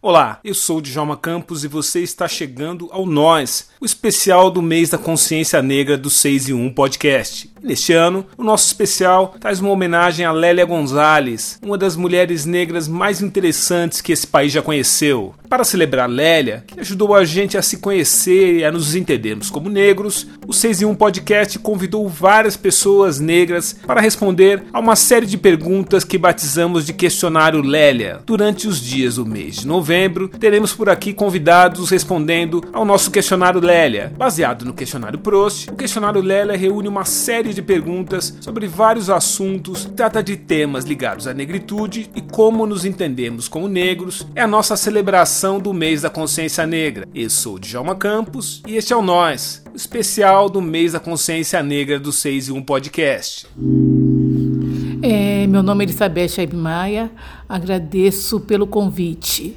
[0.00, 4.90] Olá, eu sou Djalma Campos e você está chegando ao Nós, o especial do mês
[4.90, 7.50] da consciência negra do 6 e 1 podcast.
[7.60, 12.86] Neste ano, o nosso especial traz uma homenagem a Lélia Gonzalez, uma das mulheres negras
[12.86, 15.34] mais interessantes que esse país já conheceu.
[15.48, 19.70] Para celebrar Lélia, que ajudou a gente a se conhecer e a nos entendermos como
[19.70, 25.24] negros, o 6 e 1 podcast convidou várias pessoas negras para responder a uma série
[25.24, 30.28] de perguntas que batizamos de questionário Lélia durante os dias do mês de novembro.
[30.28, 34.12] Teremos por aqui convidados respondendo ao nosso questionário Lélia.
[34.18, 39.90] Baseado no questionário Prost, o questionário Lélia reúne uma série de perguntas sobre vários assuntos,
[39.96, 44.26] trata de temas ligados à negritude e como nos entendemos como negros.
[44.34, 47.06] É a nossa celebração do mês da consciência negra.
[47.14, 51.62] Eu sou Djalma Campos e este é o Nós, o especial do mês da consciência
[51.62, 53.46] negra do 6 e 1 podcast.
[55.00, 57.08] É, meu nome é Elizabeth Aib Maia,
[57.48, 59.56] agradeço pelo convite.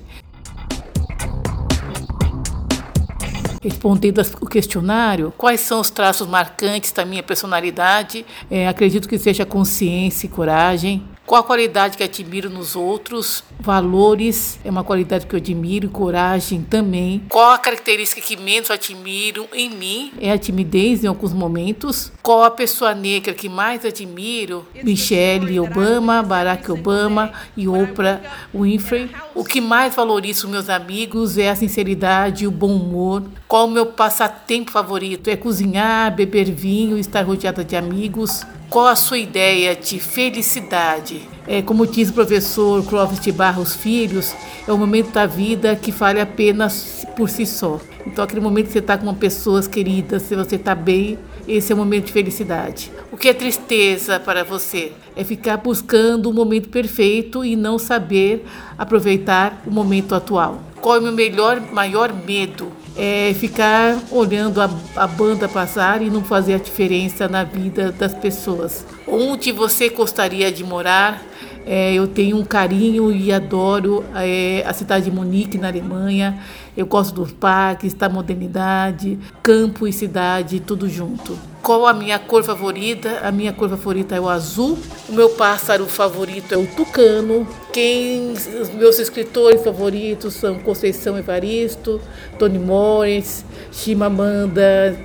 [3.63, 8.23] Respondendo o questionário, quais são os traços marcantes da minha personalidade?
[8.51, 11.03] É, acredito que seja consciência e coragem.
[11.25, 13.43] Qual a qualidade que admiro nos outros?
[13.59, 17.23] Valores é uma qualidade que eu admiro, coragem também.
[17.29, 20.11] Qual a característica que menos admiro em mim?
[20.19, 22.11] É a timidez em alguns momentos.
[22.21, 24.67] Qual a pessoa negra que mais admiro?
[24.83, 28.19] Michelle Obama, Barack Obama e Oprah
[28.53, 29.09] Winfrey.
[29.33, 33.23] O que mais valorizo meus amigos é a sinceridade e o bom humor.
[33.47, 35.29] Qual o meu passatempo favorito?
[35.29, 38.41] É cozinhar, beber vinho, estar rodeada de amigos.
[38.71, 41.27] Qual a sua ideia de felicidade?
[41.45, 44.33] É, como diz o professor Clóvis de Barros Filhos,
[44.65, 47.81] é o momento da vida que vale apenas por si só.
[48.07, 51.75] Então, aquele momento que você está com pessoas queridas, se você está bem, esse é
[51.75, 52.89] o momento de felicidade.
[53.11, 54.93] O que é tristeza para você?
[55.17, 58.45] É ficar buscando o momento perfeito e não saber
[58.77, 60.63] aproveitar o momento atual.
[60.79, 62.71] Qual é o meu melhor, maior medo?
[62.95, 68.13] É ficar olhando a, a banda passar e não fazer a diferença na vida das
[68.13, 68.85] pessoas.
[69.07, 71.23] Onde você gostaria de morar?
[71.65, 76.39] É, eu tenho um carinho e adoro é, a cidade de Munique, na Alemanha.
[76.75, 81.37] Eu gosto dos parques, da modernidade, campo e cidade, tudo junto.
[81.61, 83.19] Qual a minha cor favorita?
[83.23, 84.77] A minha cor favorita é o azul.
[85.07, 87.47] O meu pássaro favorito é o tucano.
[87.73, 92.01] Quem os meus escritores favoritos são Conceição Evaristo,
[92.37, 94.97] Toni Morris, Chimamanda,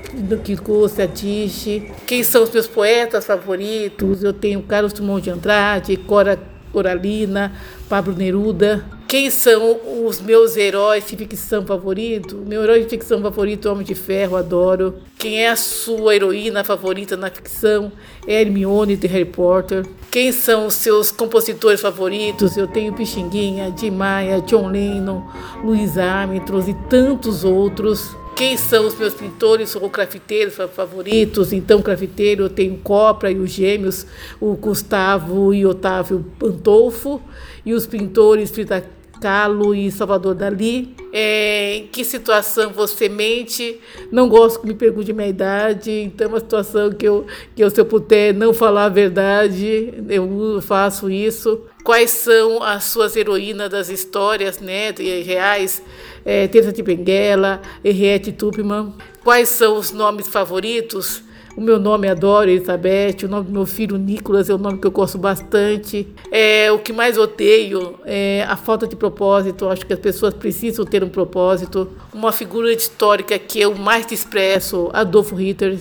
[0.43, 1.93] Kikosi Adichie.
[2.07, 4.25] Quem são os meus poetas favoritos?
[4.25, 7.53] Eu tenho Carlos Drummond de Andrade, Cora Coralina,
[7.89, 8.85] Pablo Neruda.
[9.09, 12.43] Quem são os meus heróis de ficção favorito?
[12.45, 14.95] Meu herói de ficção favorito é Homem de Ferro, adoro.
[15.17, 17.93] Quem é a sua heroína favorita na ficção?
[18.27, 19.87] É Hermione de Harry Potter.
[20.11, 22.57] Quem são os seus compositores favoritos?
[22.57, 25.23] Eu tenho Pixinguinha, Jim Maia, John Lennon,
[25.63, 28.17] Louis Armstrong e tantos outros.
[28.37, 31.55] Quem são os meus pintores ou grafiteiros favoritos?
[31.55, 34.07] Então, grafiteiro, eu tenho Copra e os gêmeos,
[34.39, 37.23] o Gustavo e Otávio Pantolfo,
[37.65, 38.85] e os pintores Frida
[39.23, 40.95] Kahlo e Salvador Dali.
[41.15, 43.81] É, em que situação você mente?
[44.13, 47.25] Não gosto que me pergunte minha idade, então é uma situação que eu,
[47.55, 51.63] que eu, se eu puder não falar a verdade, eu faço isso.
[51.87, 54.91] Quais são as suas heroínas das histórias né,
[55.25, 55.81] reais?
[56.25, 58.93] É, Teresa de Benguela, Henriette Tupman.
[59.23, 61.23] Quais são os nomes favoritos?
[61.57, 64.79] O meu nome é Adoro Elizabeth, o nome do meu filho Nicolas é um nome
[64.79, 66.09] que eu gosto bastante.
[66.33, 69.69] É, o que mais odeio é a falta de propósito.
[69.69, 71.89] Acho que as pessoas precisam ter um propósito.
[72.13, 75.79] Uma figura histórica que eu mais expresso, Adolfo Hitler.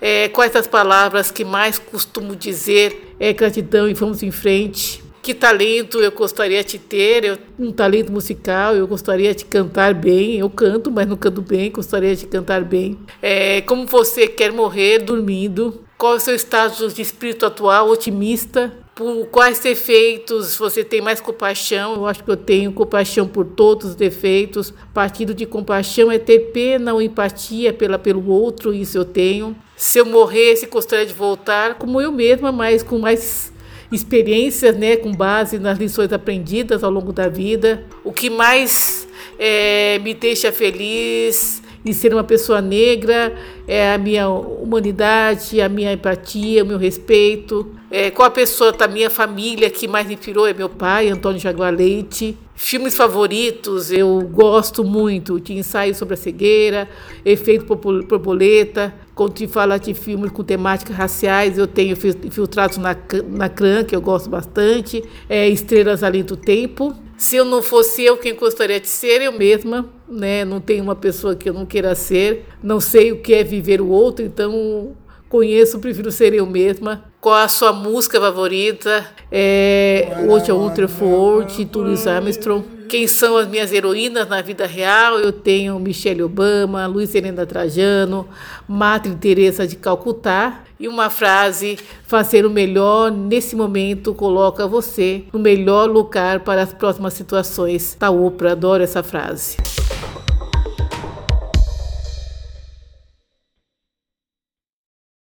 [0.00, 3.16] É, quais as palavras que mais costumo dizer?
[3.18, 5.02] É gratidão e vamos em frente.
[5.22, 7.24] Que talento eu gostaria de ter?
[7.24, 10.40] Eu, um talento musical, eu gostaria de cantar bem.
[10.40, 12.98] Eu canto, mas não canto bem, gostaria de cantar bem.
[13.22, 15.84] É, como você quer morrer dormindo?
[15.96, 17.88] Qual é o seu estado de espírito atual?
[17.88, 18.76] Otimista?
[18.96, 21.94] Por quais defeitos você tem mais compaixão?
[21.94, 24.74] Eu acho que eu tenho compaixão por todos os defeitos.
[24.92, 29.56] Partido de compaixão é ter pena ou empatia pela, pelo outro, isso eu tenho.
[29.76, 33.51] Se eu morresse, gostaria de voltar como eu mesma, mas com mais
[33.92, 37.84] experiências, né, com base nas lições aprendidas ao longo da vida.
[38.02, 39.06] O que mais
[39.38, 43.34] é, me deixa feliz em ser uma pessoa negra
[43.66, 47.74] é a minha humanidade, a minha empatia, o meu respeito.
[47.90, 51.40] É, qual a pessoa da minha família que mais me inspirou é meu pai, Antônio
[51.40, 52.36] Jaguar Leite.
[52.54, 56.88] Filmes favoritos, eu gosto muito de Ensaio sobre a Cegueira,
[57.24, 58.94] Efeito Borboleta.
[59.14, 62.94] Quando te fala de filmes com temáticas raciais, eu tenho Infiltrados na,
[63.28, 65.02] na CRAN, que eu gosto bastante.
[65.28, 66.94] É, Estrelas Além do Tempo.
[67.16, 70.44] Se eu não fosse eu quem gostaria de ser, eu mesma, né?
[70.44, 72.46] Não tenho uma pessoa que eu não queira ser.
[72.62, 74.94] Não sei o que é viver o outro, então
[75.28, 77.11] conheço, prefiro ser eu mesma.
[77.22, 79.06] Qual a sua música favorita?
[79.30, 82.64] É, hoje é Ultra Forward, Louis Armstrong.
[82.88, 85.20] Quem são as minhas heroínas na vida real?
[85.20, 88.28] Eu tenho Michelle Obama, Luiz Helena Trajano,
[88.66, 90.64] Madre Teresa de Calcutá.
[90.80, 91.78] E uma frase:
[92.08, 97.94] fazer o melhor nesse momento coloca você no melhor lugar para as próximas situações.
[97.94, 99.58] Tá Oprah, adoro essa frase.